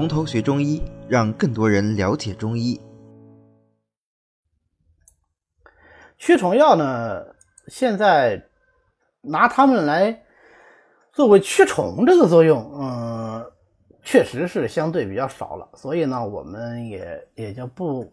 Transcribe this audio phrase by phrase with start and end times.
[0.00, 2.80] 从头学中医，让更多人了解中医。
[6.16, 7.22] 驱虫药呢，
[7.66, 8.42] 现在
[9.20, 10.22] 拿它们来
[11.12, 13.52] 作为驱虫这个作用，嗯，
[14.02, 15.68] 确实是相对比较少了。
[15.74, 18.10] 所以呢，我们也也就不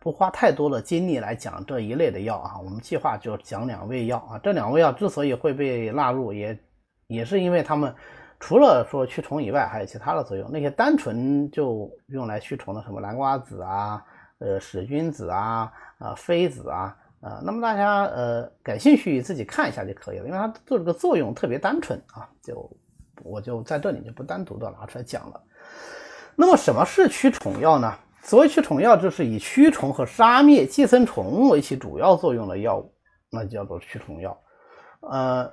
[0.00, 2.58] 不花太多的精力来讲这一类的药啊。
[2.58, 4.40] 我们计划就讲两味药啊。
[4.42, 6.58] 这两味药之所以会被纳入，也
[7.06, 7.94] 也是因为它们
[8.40, 10.50] 除了说驱虫以外，还有其他的作用。
[10.50, 14.02] 那些单纯就用来驱虫的，什么南瓜子啊、
[14.38, 16.96] 呃使君子啊、啊妃子啊。
[17.20, 22.70] 啊，那么大家呃感兴趣自己看一下就可以了，因为它做这个作用特别单纯啊，就
[23.24, 25.42] 我就在这里就不单独的拿出来讲了。
[26.36, 27.92] 那么什么是驱虫药呢？
[28.22, 32.94] 所谓驱虫药，就是以驱虫和杀灭寄生虫为其主要作用的药物，
[33.30, 34.40] 那叫做驱虫药。
[35.00, 35.52] 呃，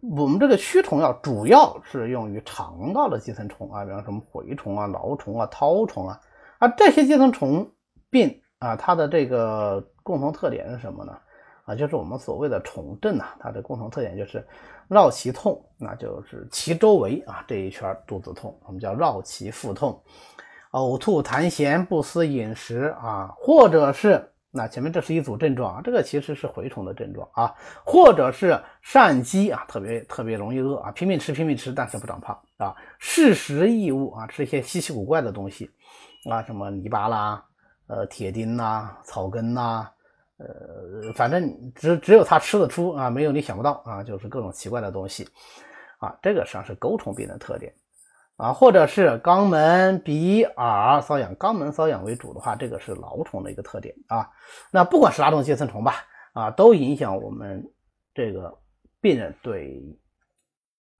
[0.00, 6.20] 我们这个驱虫药主要是用于肠道的寄生虫啊，比方什么蛔虫啊、蛲虫啊、绦虫啊，
[6.58, 7.70] 啊这些寄生虫
[8.10, 9.86] 病啊，它的这个。
[10.08, 11.18] 共同特点是什么呢？
[11.66, 14.42] 啊，就是我们所谓的虫症呐，它的共同特点就是
[14.88, 20.02] 绕脐痛，那就是脐周围啊这一圈肚子痛，我们叫绕脐腹痛，
[20.70, 27.54] 呕吐痰涎不思饮食啊，或者是那前面这是一组症状啊，这个其实是蛔虫的症状啊，
[27.84, 35.70] 或者是疝饥啊，特别特别容易饿啊，拼命吃拼命吃，但是不长胖啊，嗜食异物啊，吃一些稀奇古怪的东西
[36.30, 37.44] 啊，什么泥巴啦，
[37.86, 39.88] 呃铁钉呐，草根呐。
[40.40, 45.28] 呃，反正只只有他吃得出啊，没有你想不到啊，就是各种奇怪的东西
[45.98, 47.74] 啊，这个实际上是钩虫病的特点
[48.38, 54.30] 啊，或者是肛门、鼻、耳瘙痒，肛门瘙痒为主的话，这个是蛲虫的一个特点啊。
[54.70, 55.96] 那不管是哪种寄生虫吧，
[56.32, 57.68] 啊，都影响我们
[58.14, 58.56] 这个
[59.00, 59.82] 病人对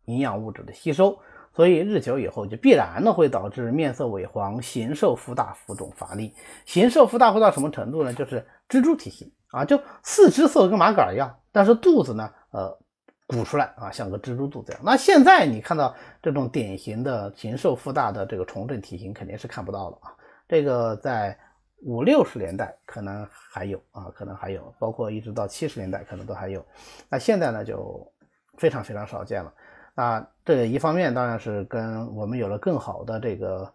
[0.07, 1.17] 营养物质的吸收。
[1.55, 6.35] 所以日久以后，就必然的会导致面色萎黄、形瘦腹大、浮肿乏力。
[6.67, 8.13] 形瘦腹大会到什么程度呢？
[8.13, 12.79] 就是蜘蛛体型啊，就四肢瘦跟麻杆一样，但是肚子呢，呃，
[13.29, 14.83] 鼓出来啊，像个蜘蛛肚子一样。
[14.83, 20.17] 那现在你看到这种典型的禽兽腹大的这个虫症体型，肯定是看不到了啊。
[20.49, 21.39] 这个在
[21.83, 26.65] 五六十年代可能还有啊，可能还有，包括一直到七十年代可能都还有。
[27.09, 28.11] 那现在呢，就
[28.57, 29.53] 非常非常少见了。
[29.95, 33.71] 啊，这一方面当然是跟我们有了更好的这个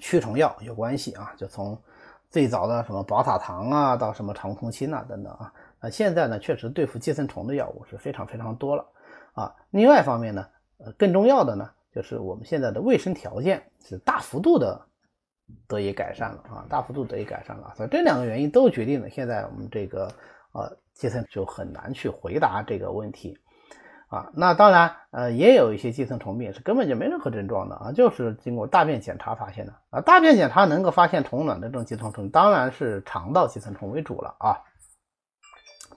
[0.00, 1.80] 驱虫药有关系啊，就从
[2.28, 8.86] 最早的什么宝塔糖啊，到什么长空清啊等等啊，啊现在呢，确实对付寄生虫的药物是非常非常多了
[9.32, 9.54] 啊。
[9.70, 10.46] 另外一方面呢，
[10.78, 14.80] 呃，更重要的呢，就是我们现在的卫生条件是大幅度的
[15.66, 20.06] 得以改善了啊，大幅度得以改善了，所以这两个原因都决定了现在我们这个
[20.52, 23.38] 呃寄生就很难去回答这个问题。
[24.08, 30.00] 啊，那当然，呃，也有一些寄生虫病是根本就没任何症状的啊，就是经过大便检查发现的啊。
[30.00, 34.58] 大便检查能够发现虫卵的这种寄生虫，当然是肠道寄生虫为主了啊。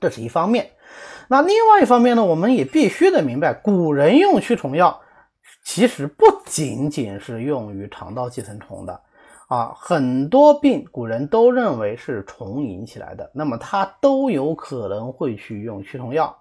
[0.03, 0.71] 这是一方面。
[1.29, 4.99] 那另外一方面呢，我们也必须得明白，古人用驱虫药，
[5.63, 8.99] 其实不仅仅是用于肠道寄生虫的
[9.47, 16.37] 啊，很多病古人都认为是虫引起来的，那么他都有可能会去用驱虫药。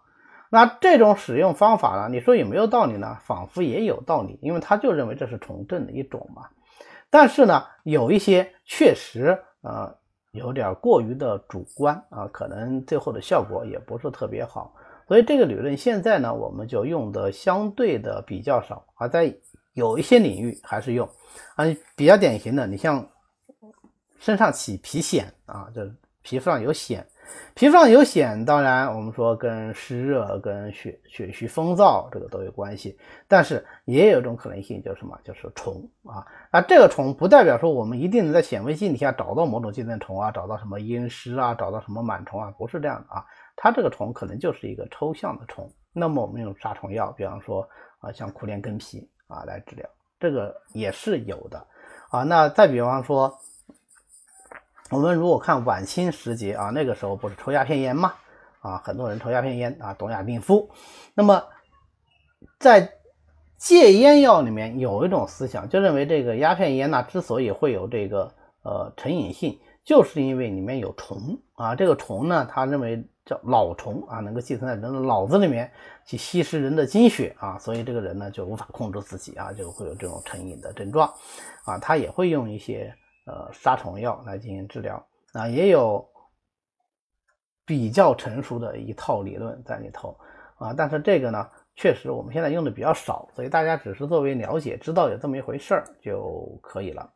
[0.51, 2.09] 那这种使用方法呢？
[2.11, 3.17] 你说有没有道理呢？
[3.25, 6.43] 仿佛也有道理，因为他就认为这是虫症的一种嘛。
[7.09, 9.95] 但是呢，有一些确实呃
[10.33, 14.75] 有点过于的主观啊，可能最后的效果也不是特别好。
[15.07, 19.35] 所以这个理论现在呢，我们就用的相对的比较少而，在
[19.75, 21.07] 有一些领域还是用
[21.55, 23.07] 啊，比较典型的，你像
[24.19, 25.83] 身上起皮癣啊，就
[26.23, 27.05] 皮肤上有癣。
[27.55, 32.99] 皮肤上有癣，当然我们说跟湿热、跟血血虚风燥这个都有关系，
[33.29, 35.19] 但是也有一种可能性，就是什么？
[35.23, 36.27] 就是虫啊。
[36.51, 43.25] 那这个虫不代表说我们一定能在显微镜底下找到某种寄生虫啊，找到什么阴虱啊，找到什么螨虫啊，不是这样的啊。
[43.55, 45.71] 它这个虫可能就是一个抽象的虫。
[45.93, 47.69] 那么我们用杀虫药，比方说
[48.01, 49.87] 啊，像苦楝根皮啊来治疗，
[50.19, 51.67] 这个也是有的
[52.11, 52.23] 啊。
[52.23, 53.39] 那再比方说。
[54.93, 58.13] 我们如果看晚清时节啊，那个时候不是抽鸦片烟吗？
[58.61, 60.69] 啊，很多人抽鸦片烟啊，东亚病夫。
[61.15, 61.43] 那么
[62.59, 62.93] 在
[63.57, 68.35] 戒烟药里面有一种思想，就认为这个鸦片烟呢，之所以会有这个
[68.65, 71.75] 呃成瘾性，就是因为里面有虫啊。
[71.75, 75.73] 这个虫呢，他认为叫脑虫啊，能够寄生在人的脑子里面
[76.05, 81.11] 去吸食人的精血啊，所以这个人呢就无法控制自己啊，就会有这种成瘾的症状
[81.65, 81.79] 啊。
[81.79, 82.95] 他也会用一些。
[83.25, 86.05] 呃，杀虫药来进行治疗啊，也有
[87.65, 90.19] 比较成熟的一套理论在里头
[90.57, 97.13] 啊，但是这个呢，确实我们现在用的比较少，所以大家只是作为了解，知道有这么一回事儿就可以了。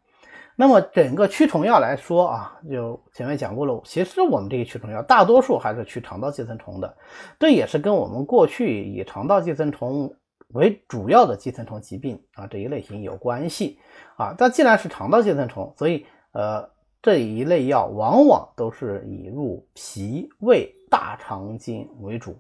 [0.59, 6.97] 那么整个驱虫药来说啊，就前面讲过了，其实我们这个驱虫药大多数还是驱肠道寄生虫的，
[7.39, 10.15] 这也是跟我们过去以肠道寄生虫
[10.49, 13.79] 为主要的寄生虫疾病啊这一类型有关系
[14.17, 14.35] 啊。
[14.37, 16.69] 但既然是肠道寄生虫，所以呃
[17.03, 22.39] 这一类药往往都是以入脾胃大肠经为主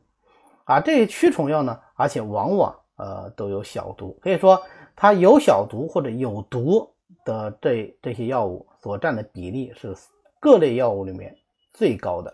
[0.64, 0.81] 啊。
[0.81, 4.62] 这些驱虫药呢，而且往往呃都有小毒，可以说
[4.94, 6.93] 它有小毒或者有毒。
[7.25, 9.97] 的这这些药物所占的比例是
[10.38, 11.37] 各类药物里面
[11.73, 12.32] 最高的。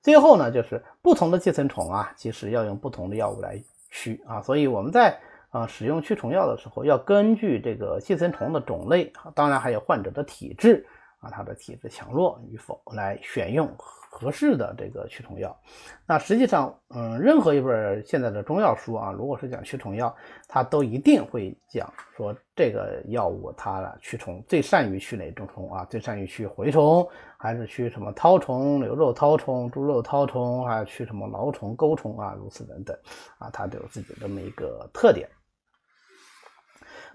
[0.00, 3.60] 最后呢，就是不同的寄生虫啊，其实要用不同的药物来
[3.92, 4.42] 驱啊。
[4.42, 5.16] 所以我们在
[5.50, 10.84] 啊使用驱虫药的时候，要根据这个寄生虫的种类，当然还有患者的体质
[11.22, 13.66] 啊，他的体质强弱与否来选用。
[14.14, 15.58] 合适的这个驱虫药，
[16.06, 20.14] 那实际上，嗯，任何一本现在的中药书啊，如果是讲驱虫药，
[20.46, 25.86] 它都一定会讲说这个药物它驱虫最善于驱哪种虫啊？
[25.86, 27.08] 最善于驱蛔虫，
[27.38, 32.34] 还是驱什么绦虫、牛肉绦虫、猪肉绦虫，还是驱什么蛲虫、钩虫啊？
[32.38, 32.94] 如此等等
[33.38, 35.26] 啊，它都有自己这么一个特点。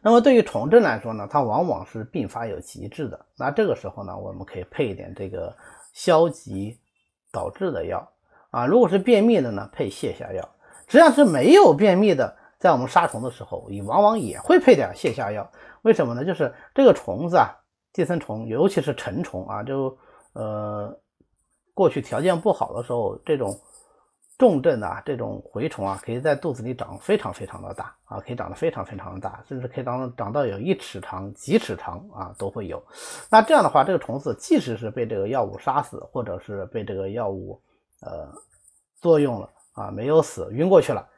[0.08, 3.20] 那么对于虫症来说呢，它往往是并发有急滞的。
[3.38, 5.54] 那这个时候呢，我们可以配一点这个
[5.92, 6.80] 消极。
[7.30, 8.10] 导致的药
[8.52, 10.42] 啊，如果是便秘的呢，配泻下药；
[10.88, 15.48] 实际上是没有便秘的，在我们杀虫的时候，也往往也会配点泻下药。
[15.82, 16.24] 为什么呢？
[16.24, 17.52] 就是这个虫子啊，
[17.92, 19.96] 寄生虫，尤其是成虫啊，就
[20.34, 20.98] 呃，
[21.74, 23.60] 过去条件不好的时候，这种
[24.38, 32.84] 重症啊，这种蛔虫啊，可以在肚子里长非常非常的大啊，可以长得非常非常的大，甚至可以长长到有一尺长、几尺长啊，都会有。
[33.32, 37.60] 那这样的话，这个虫子即使是被这个药物杀死，或者是被这个药物
[38.02, 38.32] 呃
[39.02, 41.10] 作用了啊，没有死，晕过去了，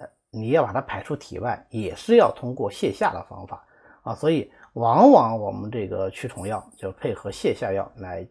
[0.00, 3.64] 呃，你要把它排出体外，也是要通过泻下的方法
[4.02, 4.16] 啊。
[4.16, 8.26] 所以，往往我们这个驱虫药就配合泻下药来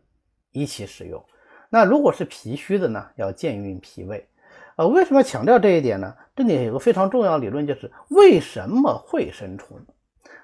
[0.52, 1.24] 一起使用。
[1.70, 4.28] 那如果是脾虚的呢，要健运脾胃。
[4.76, 6.16] 呃，为什么强调这一点呢？
[6.36, 9.80] 这里有个非常重要的理论，就是为什么会生虫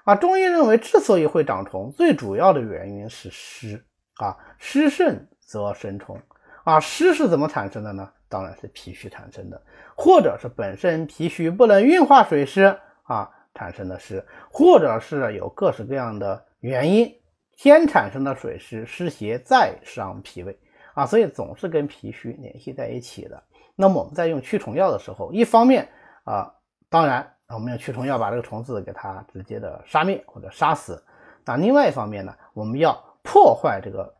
[0.04, 0.14] 啊？
[0.14, 3.84] 中医认为，之所以会长虫，最主要的原因是湿
[4.16, 6.20] 啊，湿盛则生虫
[6.62, 6.78] 啊。
[6.78, 8.08] 湿是怎么产生的呢？
[8.28, 9.60] 当然是脾虚产生的，
[9.96, 17.12] 或者是本身脾虚不能运化水湿啊产生的湿，或者是有各式各样的原因
[17.56, 20.56] 先产生的水湿湿邪再伤脾胃
[20.94, 23.42] 啊，所以总是跟脾虚联系在一起的。
[23.80, 25.88] 那么我们在用驱虫药的时候，一方面
[26.24, 26.52] 啊，
[26.90, 31.02] 当然我们用驱虫药把这个虫子给它直接的杀灭或者杀死。
[31.46, 32.92] 那另外一方面呢，我们要
[33.22, 34.14] 破坏这个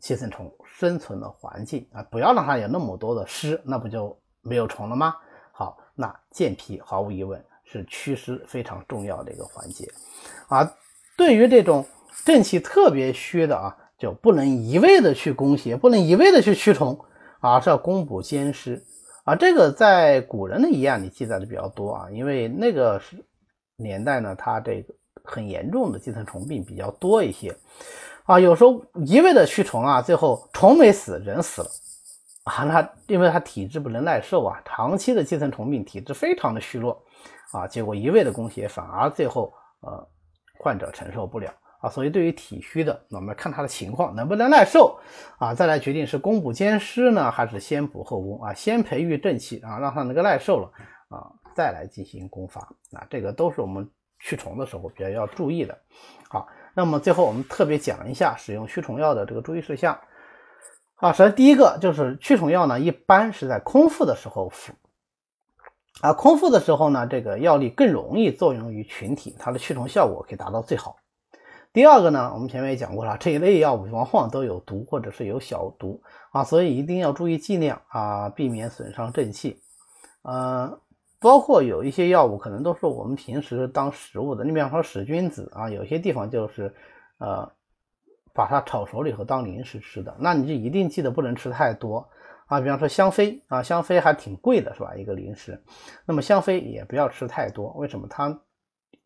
[0.00, 5.14] 寄生虫生存的环境啊，不要让它有那么多的湿，那不就没有虫了吗？
[5.52, 9.88] 好，那健脾毫无疑问是祛湿非常重要的一个环节
[10.48, 10.68] 啊。
[11.16, 11.86] 对于这种
[12.24, 16.98] 正气特别虚的啊，就不能一味的去攻邪，不能一味的去驱虫
[17.38, 18.84] 啊，是要攻补兼施。
[19.24, 23.16] 啊，这个在古人的医案里记载的比较多啊，因为那个是
[23.76, 24.94] 年代呢，它这个
[25.24, 27.56] 很严重的寄生虫病比较多一些
[28.24, 31.68] 啊，有时候一味的驱虫啊，最后虫没死，人死了
[32.44, 37.02] 啊，那因为他体质不能耐受啊，长期的寄生虫病体质非常的虚弱
[37.52, 39.50] 啊，结果一味的攻邪，反而最后
[39.80, 40.06] 呃
[40.58, 41.50] 患者承受不了。
[41.84, 44.98] 啊，所以对于体虚的，那我们看他的情况能不能耐受
[45.36, 48.54] 啊，再来决定是攻补兼施呢，还是先补后攻啊？
[48.54, 50.70] 先培育正气啊，让他能够耐受了
[51.10, 52.62] 啊，再来进行攻伐
[52.94, 53.86] 啊，这个都是我们
[54.18, 55.78] 驱虫的时候比较要注意的。
[56.30, 60.00] 好，那么最后我们特别讲一下使用驱虫药的这个注意事项
[60.94, 61.12] 啊。
[61.12, 64.72] 首先第一个就是驱虫药呢，一般是在空腹的时候服
[66.00, 70.96] 啊，空腹的时候呢，这个药力更容易作用于群体，它的驱虫效果可以达到最好。
[71.74, 76.00] 第二个呢，我们前面也讲过了，这一类药物往往都有毒或者是有小毒
[76.30, 79.60] 啊，所以一定要注意剂量啊，避免损伤正气。
[80.22, 80.78] 呃，
[81.18, 86.72] 包括有一些药物可能都是我们平时当食物的，你比方说使君子啊，有些地方就是
[87.18, 87.50] 呃
[88.32, 92.08] 把它炒熟了以后当零食吃的，那你就一定记得不能吃太多
[92.46, 92.60] 啊。
[92.60, 94.94] 比方说香妃啊，香妃还挺贵的是吧？
[94.94, 95.60] 一个零食，
[96.06, 98.06] 那么香妃也不要吃太多，为什么？
[98.08, 98.40] 它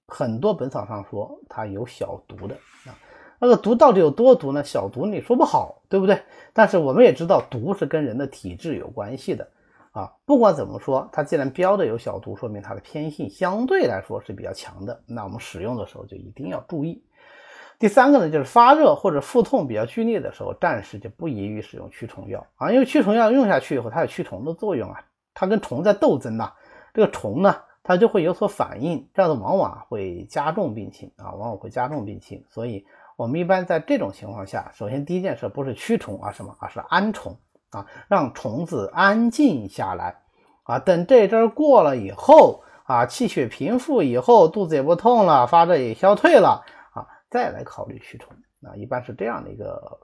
[0.09, 2.55] 很多本草上说它有小毒的
[2.87, 2.97] 啊，
[3.39, 4.65] 那个毒到底有多毒呢？
[4.65, 6.19] 小毒你说不好，对不对？
[6.55, 9.47] 但是我们也知道毒是跟人的体质有关系的
[9.93, 10.11] 啊。
[10.25, 14.99] 不管怎么说，它既然标的有小毒，说明它的偏性相对来说是比较强的。
[15.07, 17.05] 那我们使用的时候就一定要注意。
[17.79, 26.51] 第三个呢，就是发热或者腹痛比较剧烈的时候，暂时就不宜于使用驱虫药啊，因为驱虫药用下去以后，它有驱虫的作用啊，它跟虫在斗争呐，
[26.95, 27.55] 这个虫呢。
[27.89, 32.45] 它就会有所反应，这样子往往会加重病情啊，往往会加重病情。
[32.51, 32.85] 所以，
[33.17, 37.35] 我们一般在这种情况下，首先第一件事不是驱虫啊什么，而是安虫
[37.71, 40.17] 啊，让虫子安静下来
[40.65, 40.79] 啊。
[40.79, 48.37] 等这阵过了以后啊，气血平复以后，肚子也不痛了，发热也消退了啊，再来考虑驱虫
[48.69, 49.99] 啊，一般是这样的一个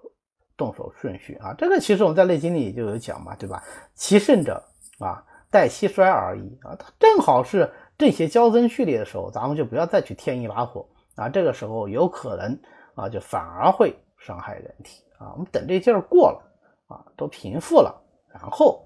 [0.57, 1.53] 动手顺序啊。
[1.59, 3.62] 这个其实我们在《内经》里就有讲嘛，对吧？
[3.95, 4.64] 其甚者
[4.99, 5.23] 啊。
[5.54, 10.84] 待气衰而已啊，它正好是正邪交增序列的时候，咱们就不要再去添一把火
[11.14, 11.28] 啊。
[11.28, 12.58] 这个时候有可能
[12.96, 15.30] 啊，就反而会伤害人体啊。
[15.34, 16.42] 我们等这劲儿过了
[16.88, 18.84] 啊，都平复了，然后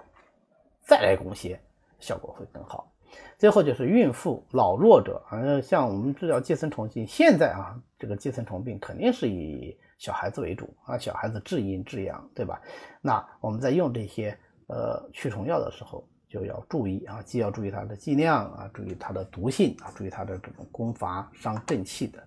[0.83, 1.59] 再来攻邪，
[2.01, 2.93] 效果会更好。
[3.39, 12.61] 最后就是孕妇、老弱者啊，像我们治疗寄生虫病，现在啊，这个寄生虫病肯定是以小孩子为主啊，小孩子至阴至阳，对吧？
[13.01, 16.07] 那我们在用这些呃驱虫药的时候。
[16.29, 22.23] 就要注意啊，既要注意它的剂量啊，注意它的毒性啊，注意它的这种攻伐伤正气的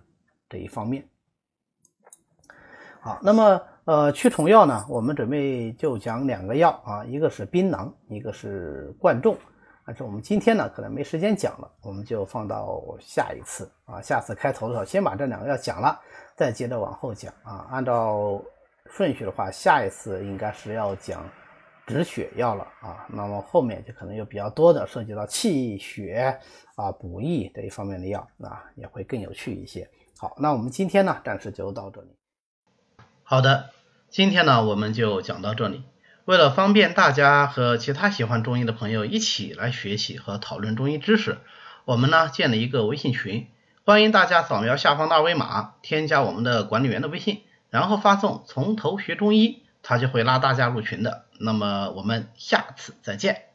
[0.48, 1.04] 这一方面。
[3.00, 9.36] 好，那么呃驱虫药呢，我们准备就讲两个药啊，一个是槟榔，一个是贯众。
[9.84, 16.00] 但是我们今天呢可能没时间讲了，我们就放到下一次啊，下次开头的时候先把这两个药讲了，
[16.36, 17.66] 再接着往后讲啊。
[17.70, 18.42] 按照
[18.86, 21.24] 顺序的话，下一次应该是要讲。
[21.86, 26.38] 止血药了啊，那么后面就可能有比较多的涉及到气血
[26.76, 29.90] 啊、补益这一方面的药啊，也会更有趣一些。
[30.16, 32.08] 好，那我们今天呢，暂时就到这里。
[33.24, 33.70] 好的，
[34.08, 35.82] 今天呢，我们就讲到这里。
[36.24, 41.38] 为了方便大家和其他喜欢中医的朋友一起来学习和讨论中医知识，
[41.84, 43.48] 我们呢建了一个微信群，
[43.84, 49.64] 欢迎大家扫描下方的二维码，添加我们的管理员的微信，然后发送“从头学中医”。
[49.84, 53.51] 他就会拉大家入群的，那么我们下次再见。